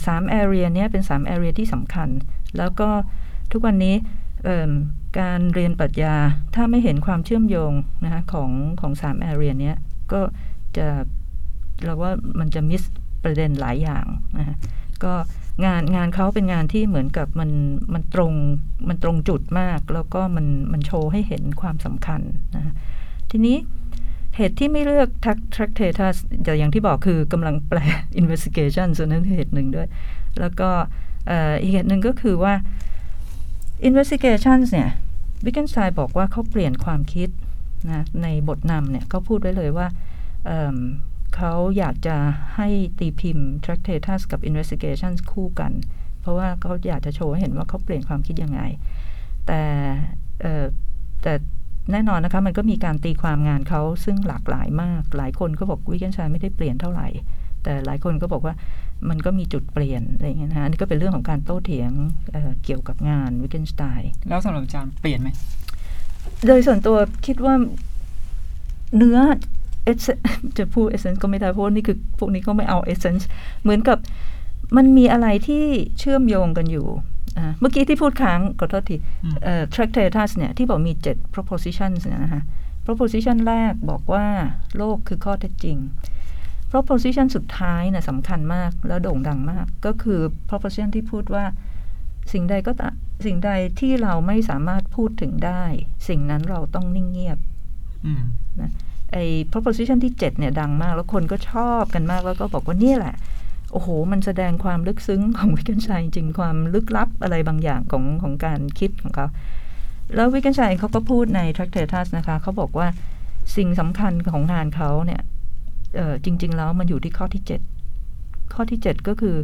[0.07, 2.09] สาม area เนี้ยเป็นสาม area ที่สำคัญ
[2.59, 2.89] แล้วก็
[3.53, 3.95] ทุกวันนี้
[5.21, 6.15] การเรียนปรัชญา
[6.55, 7.73] ถ้าไม่เห็นความเชื่อมโยง
[8.05, 9.77] นะคะของของสาม area เนี้ย
[10.13, 10.21] ก็
[10.77, 10.87] จะ
[11.85, 12.83] เราว่ามันจะมิส
[13.25, 14.05] ประเด็นหลายอย่าง
[14.39, 14.57] นะคะ
[15.05, 15.13] ก็
[15.65, 17.51] งานงานเขาเป็นงานที่เหมือนกับมัน
[17.95, 18.33] มันตรง
[18.89, 22.21] มันตรงจุดมาก แล้วก็มันมันโชว์ให้เห็นความสำคัญ
[22.57, 22.73] นะคะ
[23.31, 23.57] ทีนี้
[24.37, 27.79] เหตุที่ไม่เลือก Tract- Tractatus แต่อย่างที่บอกคือกำลังแปล
[28.21, 29.89] investigation ส่วนนั้นคือเหตุหนึ่งด้วย
[30.41, 30.71] แล้วก็
[31.61, 32.55] อีกเหตุหนึ่งก็คือว่า
[33.89, 34.91] investigation เนี่ย
[35.45, 37.29] วิกเกนสไตน์บอกว่าเขาเปลี่ยนความคิด
[37.91, 39.87] นะในบทนำเนี่ยเขาพูดไว้เลยว่า
[40.45, 42.17] เเขาอยากจะ
[42.57, 42.69] ให้
[42.99, 45.73] ตีพิมพ์ Tractatus กับ Investigations คู่กัน
[46.21, 48.61] เพราะว่าเขาอยากจะโชว์ให้เห็นว่าเขาเปลี่ยนความคิดยังไง
[49.47, 49.63] แต่
[51.23, 51.33] แต่
[51.93, 57.09] แน่นอนนะคะมันก็มีการตีความงานเขาซึ่งหลากหลายมาก หลายคนก็บอกวิกเกนชัยไม่ได้เปลี่ยนเท่าไหร่
[57.63, 58.55] แต่หลายคนก็บอกว่า
[59.09, 61.93] มันก็มีจุดเปลี่ยนอะไรอย่างเงี้ยนะคะนนี้ก็เป็นเรื่องของการโต้เถียง
[62.33, 65.29] เเกี่ยวกับงานวิกเกนสไตน์แล้วสำหรับอาจารย์เปลี่ยนไหม
[66.47, 67.55] โดยส่วนตัวคิดว่า
[68.97, 69.19] เนื้อ
[69.93, 70.23] essence
[70.59, 73.25] จะพูด essence ก็ไม่ได้เพราะว่านี่คือพวกนี้ก็ไม่เอา essence
[73.63, 73.99] เหมือนกับ
[74.77, 75.65] มันมีอะไรที่
[75.99, 76.87] เชื่อมโยงกันอยู่
[77.39, 82.43] อ่าเมื่อกี้ที่พูดค้างขอโทษทีอืมเอ่อ Tractatus เนี่ยที่บอกมี 7 propositions เนี่ยนะคะ
[82.87, 84.27] proposition แรกบอกว่า
[84.77, 85.77] โลกคือข้อเท็จจริง
[86.71, 91.45] proposition สุดท้ายนะสำคัญมากแล้วโด่งดังมาก ก็คือ proposition ที่พูดว่า
[92.33, 92.95] สิ่งใดก็ตาม
[93.27, 95.65] สิ่งใดที่เราไม่สามารถพูดถึงได้
[96.09, 97.39] สิ่งนั้นเราต้องนิ่งเงียบ
[98.07, 98.25] อืม
[99.13, 103.15] ไอ้ proposition ที่ 7 เนี่ยดังมาก แล้วคนก็ชอบกันมากแล้วก็บอกว่านี่แหละ
[103.73, 109.27] โอ้โห มันแสดงความลึกซึ้งของวิกเกนชัยจริงๆความลึกลับอะไรบางอย่างของของการคิดของเขา
[110.15, 112.87] แล้ววิกเกนชัยเขาก็พูดใน Tractatus นะคะเขาบอกว่า
[113.57, 115.23] สิ่งสำคัญของงานเขาเนี่ย
[115.97, 117.43] เออจริง ๆ แล้วมันอยู่ที่ข้อที่
[117.97, 119.37] 7 ข้อที่ 7 ก็คือ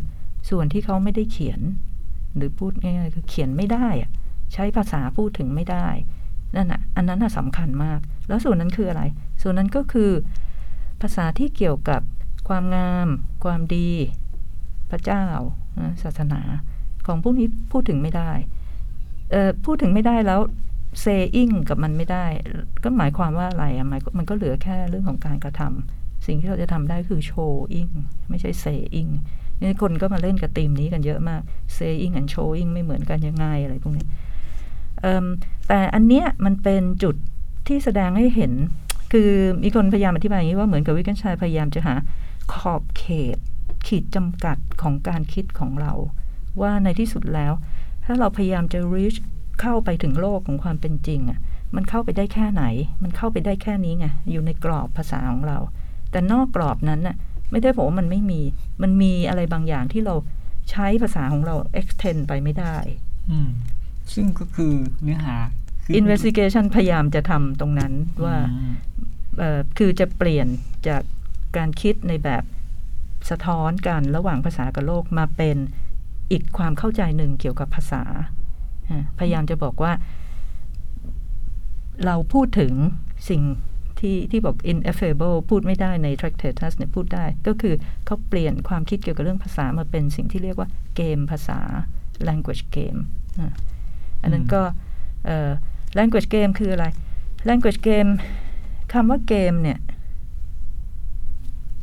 [0.51, 1.61] ส่วนที่เขาไม่ได้เขียน
[2.37, 4.11] หรือพูดง่ายๆคือเขียนไม่ได้อะ
[4.53, 5.87] ใช้ภาษาพูดถึงไม่ได้
[6.57, 9.03] นั่นน่ะอันนั้นน่ะสำคัญมาก แล้วส่วนนั้นคืออะไร
[9.43, 10.11] ส่วนนั้นก็คือ
[11.03, 12.01] ภาษาที่เกี่ยวกับ
[12.49, 13.09] ความงาม
[13.45, 13.91] ความดี
[14.91, 15.25] พระเจ้า
[16.03, 16.41] ศาสนา
[17.07, 18.31] ของพวกนี้พูดถึงไม่ได้
[19.65, 20.41] พูดถึงไม่ได้แล้ว
[21.01, 22.27] เซอิงกับมันไม่ได้
[22.85, 27.93] ก็หมายความว่าอะไรอะหมายมันก็เหลือแค่เรื่องของการกระทำสิ่งที่เราจะทำได้คือ showing
[28.29, 29.13] ไม่ใช่ saying
[29.61, 31.41] นี่คนก็มาเล่นกับธีมนี้กันเยอะมาก
[31.77, 34.07] saying and showing ไม่เหมือนกันยังไงอะไรพวกนี้
[35.69, 37.15] แต่อันเนี้ยมันเป็นจุด
[37.67, 38.53] ที่แสดงให้เห็น
[39.13, 39.31] คือ
[39.63, 41.95] มีคนพยายามอธิบายอย่างนี้ว่าเหมือนกับวิกเกนชัยพยายามจะหา
[42.55, 43.05] ขอบเข
[43.37, 43.39] ต
[43.87, 45.93] ขีดจำกัดของการคิดของเรา
[46.61, 47.53] ว่าในที่สุดแล้ว
[48.05, 49.19] ถ้าเราพยายามจะ reach
[49.61, 51.39] เข้าไปถึงโลกของความเป็นจริงอะ่ะ
[51.75, 52.65] มันเข้าไปได้แค่ไหน
[53.03, 55.59] มันเข้าไปได้แค่นี้ไง อยู่ในกรอบภาษาของเรา
[56.11, 57.17] แต่นอกกรอบนั้นน่ะ
[57.51, 58.41] ไม่ได้บอกว่ามันไม่มี
[58.83, 60.15] มันมีอะไรบางอย่างที่เรา
[60.71, 62.77] ใช้ภาษาของเรา extend ไปไม่ได้
[63.31, 63.51] อืม
[64.15, 65.37] ซึ่งก็คือเนื้อหา
[65.85, 67.93] คือ investigation พยายามจะทำตรงนั้น
[68.25, 68.73] ว่าอืม
[69.39, 70.47] เอ่อคือจะเปลี่ยน
[70.89, 71.03] จาก
[71.57, 72.45] การคิดในแบบ
[73.31, 75.57] สะท้อนกันระหว่างภาษากับโลกมาเป็น
[76.33, 78.03] อีกความเข้าใจหนึ่งเกี่ยวกับภาษา
[78.91, 79.93] อะพยายามจะบอกว่า
[82.07, 82.73] เราพูดถึง
[83.29, 83.43] สิ่ง
[84.01, 87.75] ที่ที่บอก ineffable พูดไม่ได้ใน Tractatus เนี่ยพูดได้ ก็คือ
[88.07, 91.61] เขาเปลี่ยนความคิดเกี่ยวกับเรื่องภาษามาเป็นสิ่งที่เรียกว่าเกมภาษา
[92.29, 93.01] language game
[93.41, 93.55] อะ
[94.23, 94.63] อันนั้นก็
[95.27, 95.51] เอ่อ
[95.99, 96.87] language game คืออะไร
[97.49, 98.11] language game
[98.93, 99.79] คำว่าเกมเนี่ย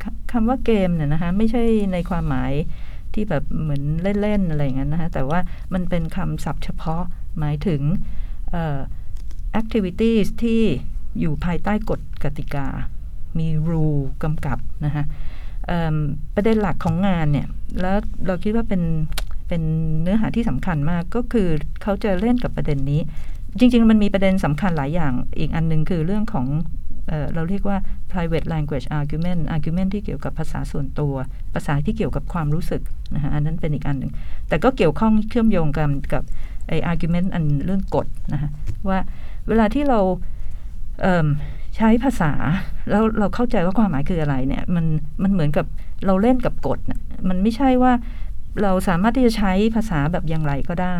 [0.02, 2.52] คคำว่าเกมเนี่ยนะคะไม่ใช่ในความหมาย
[3.14, 3.82] ที่แบบเหมือน
[4.20, 5.40] เล่น ๆ อะไรอย่างนั้นนะคะแต่ว่า
[5.74, 7.02] มันเป็นคำศัพท์เฉพาะ
[7.38, 7.80] หมายถึง
[8.50, 8.78] เอ่อ
[9.60, 10.62] activities ที่
[11.20, 12.66] อยู่ภายใต้กฎกติกา
[13.38, 15.04] มี rule กำกับนะคะ
[16.34, 17.46] ประเด็นหลักของงานเนี่ย
[17.80, 18.82] แล้วเราคิดว่าเป็น
[19.48, 19.62] เป็น
[20.02, 21.48] เนื้อหาที่สำคัญมากก็คือ
[21.82, 23.00] เขาจะเล่นกับประเด็นนี้
[23.58, 26.46] จริง ๆ มันมีประเด็นสำคัญหลายอย่าง อีกอันหนึ่งคือเรื่องของ
[27.08, 27.78] เออเราเรียกว่า
[28.12, 31.14] private language argument argument ที่เกี่ยวกับภาษาส่วนตัว
[31.54, 32.82] ภาษาที่เกี่ยวกับความรู้สึก
[33.14, 34.12] นะฮะอันนั้นเป็นอีกอันหนึ่ง
[34.48, 36.22] แต่ก็เกี่ยวข้องเชื่อมโยงกันกับ
[36.68, 38.50] ไอ argument อันเรื่องกฎนะฮะ
[38.88, 38.98] ว่า
[39.48, 40.00] เวลาที่เรา
[41.76, 42.32] ใช้ภาษา
[42.90, 44.86] แล้วเราเข้าใจว่าความหมายคืออะไรเนี่ย มัน
[45.22, 45.66] มันเหมือนกับ
[46.06, 46.78] เราเล่นกับกฎ
[47.28, 47.92] มันไม่ใช่ว่า
[48.62, 50.98] เราสามารถที่จะใช้ภาษาแบบอย่างไรก็ได้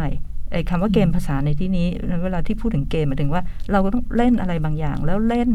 [0.53, 1.87] ไอ้คำว่าเกมภาษาในที่นี้
[2.25, 5.51] เวลาที่พูดถึงเกมหมายถึงว่าเราก็ต้องเล่นอะไรบางอย่าง แล้วเล่น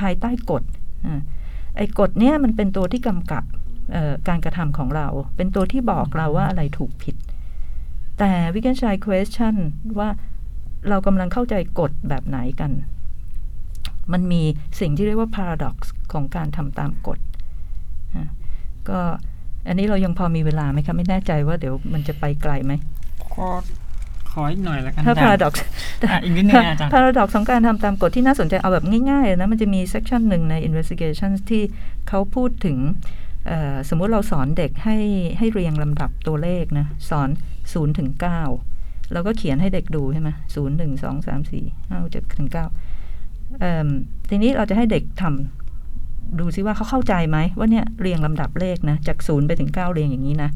[0.00, 0.62] ภายใต้กฎ
[1.06, 1.08] อ
[1.76, 3.44] ไอ้กฎเนี้ยมันเป็นตัวที่กำกับ
[4.28, 7.16] การกระทำของเรา เป็นตัวที่บอกเราว่าอะไรถูกผิด
[8.18, 9.54] แต่วิกเกนชัย question
[9.98, 10.08] ว่า
[10.88, 12.70] เรากำลังเข้าใจกฎแบบไหนกัน
[14.12, 14.42] มันมี
[14.80, 15.76] สิ่งที่เรียกว่า paradox
[16.12, 17.18] ของการทำตามกฎ
[18.14, 18.28] อะ
[18.88, 19.00] ก็
[19.68, 22.72] อันนี้เรายังพอมีเวลาไหมคะ ไม่แน่ใจว่าเดี๋ยวมันจะไปไกลไหม
[23.34, 23.48] ก็
[24.30, 25.52] ขออีกหน่อยแล้วกันถ้าอาจารย์ paradox
[26.10, 31.62] อะอีกนิดนึงนะอาจารย์ paradox ของการทำตามกฎที่น่าสนใจเอาแบบง่ายๆเลยนะมันจะมี section หนึ่งใน investigation ที่
[32.08, 32.78] เขาพูดถึง
[33.46, 34.96] เอ่อสมมุติเราสอนเด็กให้
[35.38, 37.28] ให้เรียงลำดับตัวเลขนะ สอน
[37.62, 38.10] 0ถึง
[38.60, 42.66] 9แล้วก็เขียนให้เด็กดูใช่ไหมศูนย์หนึ่งสองสามสี่ห้าเจ็ดถึงเก้า
[44.28, 50.50] ทีนี้เราจะให้เด็กทำดูซิว่าเขาเข้าใจไหมว่าเนี่ยเรียงลำดับเลขนะจากศูนย์ไปถึงเก้าเรียงอย่างนี้นะ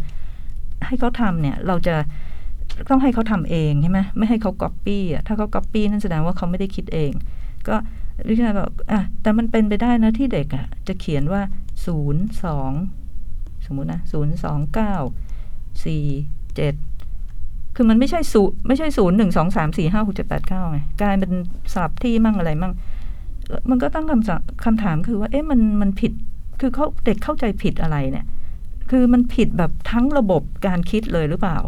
[0.87, 1.97] ให้เขาทำเนี่ยเราจะ
[2.91, 7.13] ต้องให้เขาทำเองใช่ไหมไม่ให้เขาก๊อปปี้อะถ้าเขาก๊อปปี้นั่นแสดงว่าเขาไม่ได้คิดเอง
[7.69, 7.75] ก็
[8.29, 11.43] วิชาบอกอะแต่มันเป็นไปได้นะที่เด็กอะจะเขียนว่า
[11.87, 12.73] ศูนย์สอง
[13.67, 14.95] สมมุตินะศูนย์สองเก้า
[15.85, 16.05] สี่
[16.57, 16.75] เจ็ด
[17.77, 21.33] คือมันไม่ใช่ศูนย์ไม่ใช่ศูนย์หนึ่งสองสามสี่ห้าหกเจ็ดแปดเก้าไงกลายเป็น
[21.73, 22.73] สลับที่มั่งอะไรมั่ง
[23.71, 26.13] มันก็ตั้งคำถามคำถามคือว่า เอ๊ะมันมันผิด
[26.61, 28.27] คือเขาเด็กเข้าใจผิดอะไรเนี่ย
[28.91, 31.59] คือมันผิดแบบทั้งระบบการคิดเลยหรือเปล่า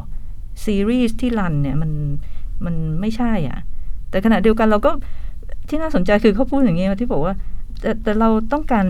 [0.65, 1.91] ซีรีส์ที่รันเนี่ยมัน
[2.65, 3.59] มันไม่ใช่อะ
[4.11, 4.91] แต่ขณะเดียวกันเราก็
[5.69, 7.35] ที่น่าสนใจคือเขาพูดอย่างนี้ที่บอกว่า
[7.81, 8.85] แต่แต่เราต้องการ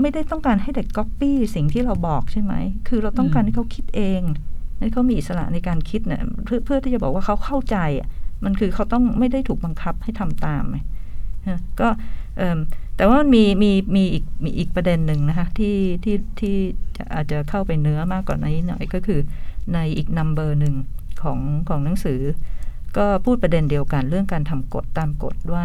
[0.00, 2.54] ไม่ได้ต้องการให้เด็กก๊อปปี้สิ่งที่เราบอกใช่ไหม
[2.88, 4.22] คือเราต้องการให้เขาคิดเอง
[4.82, 8.08] ให้เขามีอิสระในการคิดเนี่ยเพื่อเพื่อที่จะบอกว่าเขาเข้าใจอะ
[8.44, 11.88] มันคือเขาต้องไม่ได้ถูกบังคับให้ทำตามนะก็
[12.38, 12.58] เอิ่ม
[12.96, 16.56] แต่ว่ามันมีมีมีอีกมีอีกประเด็นหนึ่งนะคะที่ที่ที่
[16.96, 19.20] จะอาจจะเข้าไปเนื้อมากกว่านี้หน่อยก็คือ
[19.74, 20.74] ในอีกนัมเบอร์หนึ่ง
[21.22, 22.20] ของของหนังสือ
[22.96, 25.64] ก็พูดประเด็นเดียวกันเรื่องการทำกฎตามกฎว่า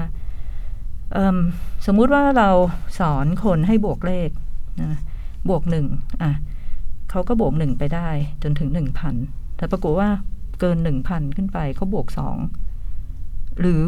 [1.86, 2.50] สมมุติว่าเรา
[3.00, 4.30] สอนคนให้บวกเลข
[4.82, 5.00] นะ
[5.50, 5.86] บวกหนึ่ง
[6.24, 6.32] อะ
[7.18, 8.10] เขาก็บวกหนึ่งไปได้
[8.44, 9.16] จนถึงหนึ่งพัน
[9.58, 10.10] แต่ปรากฏว่า
[10.60, 12.38] เกินหนึ่งพันขึ้นไปเขาบวกสอง
[13.60, 13.80] หรือ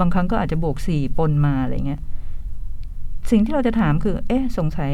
[0.00, 2.00] บางครั้งก็อาจจะบวกสี่ปนมาอะไรเงี้ย
[3.30, 4.92] สิ่งที่เราจะถามคือ เอ๊ะ สงสัย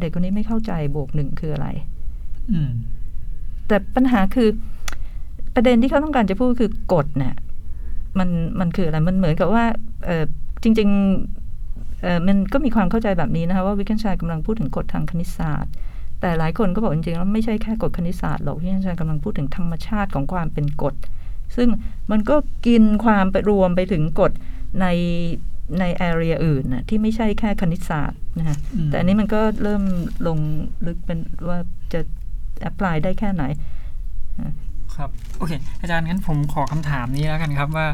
[0.00, 1.68] เด็กคนนี้ไม่เข้าใจบวกหนึ่งคืออะไร
[2.50, 2.70] อืม
[3.66, 4.48] แต่ปัญหาคือ
[5.54, 7.34] ประเด็นที่เขาต้องการจะพูดคือกฎเนี่ย
[8.18, 8.28] มัน
[8.60, 9.64] มันคืออะไร มันเหมือนกับว่า
[10.06, 10.24] เออ
[10.62, 10.88] จริง
[11.44, 15.72] ๆ เออมันก็มีความเข้าใจแบบนี้นะคะว่าวิกเกนชัยกำลังพูดถึงกฎทางคณิตศาสตร์
[16.22, 20.94] แต่หลายคนก็บอกจริงๆแล้วไม่ใช่แค่กฎคณิตศาสตร์หรอกวิกเกนชัยกำลังพูดถึงธรรมชาติของความเป็นกฎ
[21.56, 21.68] ซึ่ง
[22.10, 24.32] มันก็กินความไปรวมไปถึงกฎ
[24.80, 24.86] ใน
[25.80, 29.82] ใน area อื่นนะที่ไม่ใช่แค่คณิตศาสตร์นะฮะอืมแต่อันนี้มันก็เริ่ม
[30.26, 30.38] ลง
[30.86, 31.58] ลึกเป็นว่า
[31.92, 32.00] จะ
[32.68, 33.44] apply ได้แค่ไหน
[34.96, 37.86] ครับ โอเค อาจารย์งั้นผมขอคำถามนี้แล้วกันครับว่า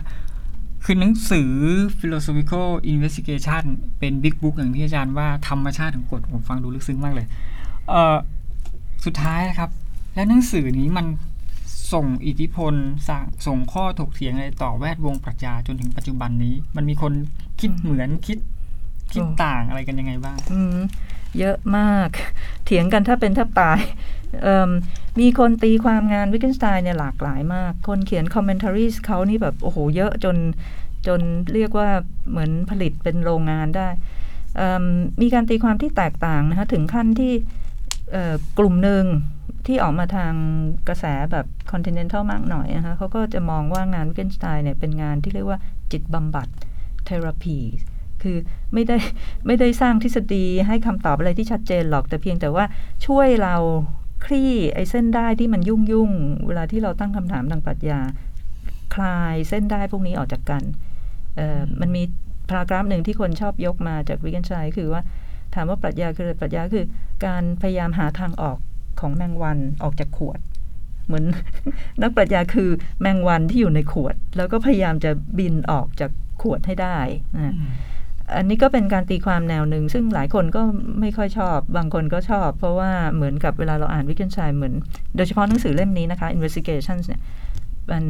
[0.84, 1.50] คือหนังสือ
[1.98, 3.64] philosophical investigation
[3.98, 7.26] เป็น big book อย่างที่อาจารย์ว่าธรรมชาติของกฎผมฟังดูลึกซึ้งมากเลย
[7.88, 8.16] เออ
[9.04, 9.70] สุดท้ายนะครับ
[10.14, 11.06] แล้วหนังสือนี้มัน
[11.92, 12.74] ส่งอิทธิพล
[13.08, 13.10] ส
[13.46, 17.12] ส่งข้อถกเถียงอะไรต่อแวดวงปรัชญาจนถึงปัจจุบันนี้ มันมีคน
[17.60, 18.38] คิดเหมือนคิด
[19.12, 20.38] คิดต่างอะไรกันยังไงบ้าง
[21.38, 22.08] เยอะมาก
[22.64, 23.80] เถียงกันถ้าเป็นถ้าตาย
[24.68, 24.70] ม
[25.20, 30.36] มีคนตีความงานวิกเกนสไตน์เนี่ยหลากหลายมาก คนเขียนคอมเมนต์รีสเขานี่แบบ โอ้โห เยอะจน
[31.06, 31.20] จน
[31.54, 31.88] เรียกว่า
[32.30, 33.88] เหมือนผลิตเป็นโรงงานได้
[34.82, 34.84] ม
[35.22, 37.32] มีการตีความที่แตกต่างนะคะถึงขั้นที่
[38.58, 39.04] กลุ่มหนึ่ง
[39.66, 40.32] ที่ออกมาทาง
[40.88, 45.58] กระแสแบบคอนติเนนทัลมากหน่อยนะคะเขาก็จะมองว่างานวิกเกนสไตน์เนี่ยเป็นงานที่เรียกว่า
[45.92, 46.48] จิตบำบัด
[47.04, 47.58] เทอราพี
[48.22, 48.36] คือ
[48.72, 48.96] ไม่ได้
[49.46, 52.64] ไม่ได้สร้างทฤษฎีให้คำตอบอะไรที่ชัดเจนหรอกแต่เพียงแต่ว่า
[53.06, 53.56] ช่วยเรา
[54.24, 56.10] คลี่ไอ้เส้นได้ที่มันยุ่งยุ่ง
[56.46, 58.00] เวลาที่เราตั้งคำถามทางปรัชญา
[58.94, 60.62] คลายเส้นได้พวกนี้ออกจากกัน
[61.80, 62.02] มันมี
[62.48, 65.02] พารากราฟหนึ่งที่คนชอบยกมาจากวิกเกนชัยคือว่า
[65.54, 66.84] ถามว่าปรัชญาคืออะไรปรัชญาคือ
[67.26, 68.58] การพยายามหาทางออก
[69.00, 70.40] ของแมงวันออกจากขวด
[71.06, 71.24] เหมือน
[72.02, 76.10] นักปรัชญาคือแมงวันที่อยู่ในขวด แล้วก็พยายามจะบินออกจาก
[76.42, 76.98] ขวดให้ได้
[77.36, 77.54] นะ
[78.36, 80.62] อันนี้ก็เป็นการตีความแนวหนึ่ง ซึ่งหลายคนก็
[81.00, 84.74] ไม่ค่อยชอบ บางคนก็ชอบ เพราะว่าเหมือนกับเวลาเราอ่านวิกเกนชัยเหมือน
[85.16, 87.20] โดยเฉพาะหนังสือเล่มนี้นะคะ investigations เนี่ย
[87.90, 88.04] มัน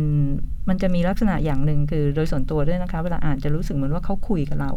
[0.68, 4.72] มันจะมีลักษณะอย่างหนึ่งคือโดยส่วนตัวด้วยนะคะ เวลาอ่านจะรู้สึกเหมือนว่าเขาคุยกับเรา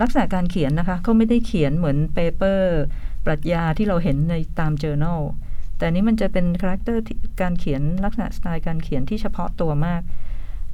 [0.00, 2.82] ลักษณะการเขียนนะคะเขาไม่ได้เขียนเหมือน paper
[3.24, 5.20] ปรัชญาที่เราเห็นในตาม journal
[5.78, 7.02] แต่นี้มันจะเป็นคาแรคเตอร์
[7.40, 10.02] การเขียนลักษณะสไตล์การเขียนที่เฉพาะตัวมาก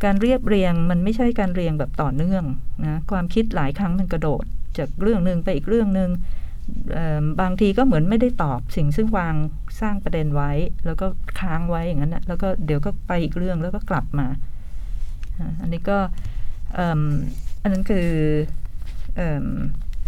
[0.05, 2.45] การเรียบเรียงมันไม่ใช่การเรียงแบบต่อเนื่อง
[2.85, 4.45] นะความคิดหลายครั้งมันกระโดด
[4.79, 6.11] จากเรื่องหนึ่งไปอีกเรื่องหนึ่ง
[7.41, 9.35] บางทีก็เหมือนไม่ได้ตอบสิ่งซึ่งวาง
[9.81, 10.51] สร้างประเด็นไว้
[10.87, 11.07] แล้วก็
[11.41, 14.27] ค้างไว้อย่างนั้นนะแล้วก็เดี๋ยวก็ไปอีกเรื่องแล้วก็กลับมา
[15.61, 15.99] อันนี้ก็
[17.63, 18.09] อันนั้นคือ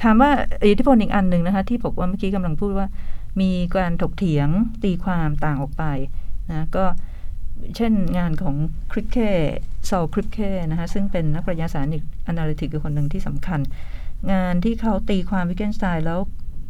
[0.02, 0.30] ถามว่า
[0.70, 2.86] อิทธิพลอีกอันหนึ่งนะคะที่บอกว่าเมื่อกี้กำลังพูดว่า
[3.40, 4.48] มีการถกเถียง
[4.84, 5.84] ตีความต่างออกไป
[6.50, 6.84] นะก็
[7.76, 8.54] เช่นงานของ
[8.92, 9.18] คริปเค
[9.88, 10.38] ซอลคริปเค
[10.70, 13.60] นะคะซึ่งเป็นนักปรัชญาศาสตร์อีกอนาลิติกคือคนหนึ่งที่สำคัญ
[14.32, 16.20] งานที่เขาตีความวิกเกนสไตน์แล้ว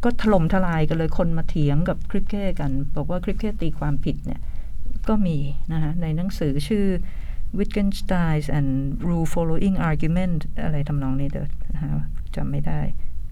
[0.03, 4.41] ก็ถล่มทลายกันเลยคนมาเถียงกับคริปเคกัน บอกว่าคริปเคตีความผิดเนี่ย
[5.07, 5.37] ก็มี
[5.73, 6.85] นะคะในหนังสือชื่อ
[7.57, 8.71] Wittgenstein and
[9.07, 11.47] Rule Following Argument อะไรทำนองนี้เด้อ
[12.35, 12.81] จำไม่ได้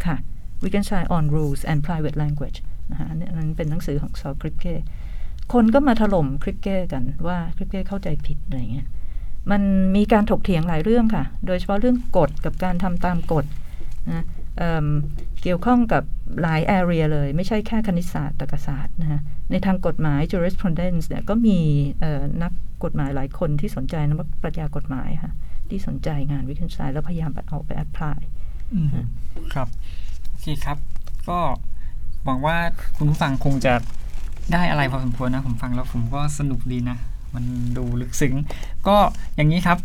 [0.06, 0.16] ค่ะ
[0.62, 2.60] Wittgenstein on Rules and Private Language
[2.92, 4.66] นะคะนนี้อันนั้นเป็นหนังสือของซอคริปเค
[5.54, 8.88] คนก็มาถล่มคริปเก้กันว่าคริปเก้เข้าใจผิดอะไรเงี้ย
[9.52, 9.62] มัน
[9.96, 13.46] มีการถกเถียงหลายเรื่องค่ะ โดยเฉพาะเรื่องกฎกับการทำตามกฎ
[14.08, 14.26] นะ
[14.58, 16.04] เเกี่ยวข้องกับ
[16.42, 21.60] หลาย area เลย ไม่ใช่แค่คณิตศาสตร์ตรรกศาสตร์นะฮะในทางกฎหมาย jurisprudence เนี่ยก็มี
[22.44, 22.52] นัก
[22.84, 25.32] กฎหมายหลายคนที่สนใจนักปรัชญากฎหมายค่ะ
[25.70, 28.39] ที่สนใจงานวิกเกนสไตน์แล้วพยายามเอาไป apply อืม
[29.54, 29.68] ครับ
[30.30, 30.78] โอเคครับ
[31.30, 31.40] ก็
[32.26, 32.58] หวังว่า
[32.98, 33.74] คุณผู้ฟังคงจะ
[34.54, 36.98] ได้อะไรพอสมควรนะ ผมฟังแล้วผมก็สนุกดีนะ
[37.36, 37.44] มัน
[37.78, 38.34] ดูลึกซึ้ง
[38.88, 38.98] ก็
[39.36, 39.78] อย่างนี้ครับ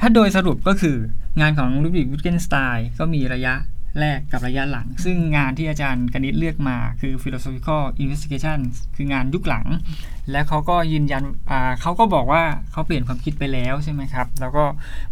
[0.00, 0.96] ถ้าโดยสรุปก็คือ
[1.40, 3.54] งานของลูดิกวิทเกนสไตน์ก็มีระยะ
[4.00, 8.58] แรกกับระยะหลัง ซึ่งงานที่อาจารย์กนิษฐ์เลือกมาคือ philosophical investigation
[8.96, 9.66] คืองานยุคหลัง
[10.30, 11.22] และเขาก็ยืนยัน
[11.80, 14.64] เขาก็บอกว่าเขาเปลี่ยนความคิดไปแล้วใช่ไหมครับ แล้วก็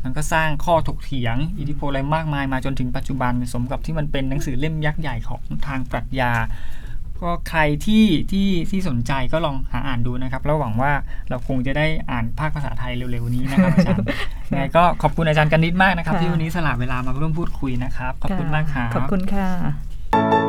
[0.03, 6.33] มันก็สร้างข้อถกเถียง อิทธิพลอะไรมากมายมาจนถึงปัจจุบันสมกับที่มันเป็นหนังสือเล่มยักษ์ใหญ่ของทางปรัชญา
[7.23, 10.93] ก็ใครที่ที่ที่สนใจก็ลองหาอ่านดูนะครับ แล้วหวังว่า
[11.31, 14.07] เราคงจะได้อ่านภาคภาษาไทยเร็วๆนี้นะครับอาจารย์
[14.51, 20.40] ยังไงก็ขอบคุณอาจารย์กนิษฐ์มากนะครับค่ะที่วันนี้สละเวลามาร่วมพูดคุยนะครับ ขอบคุณมากครับขอบคุณค่ะ